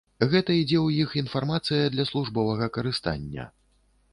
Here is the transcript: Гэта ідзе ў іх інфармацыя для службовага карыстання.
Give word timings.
Гэта 0.29 0.53
ідзе 0.61 0.77
ў 0.81 0.87
іх 1.03 1.09
інфармацыя 1.21 1.91
для 1.97 2.07
службовага 2.13 2.71
карыстання. 2.79 3.47